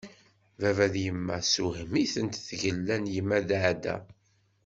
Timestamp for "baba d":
0.61-0.95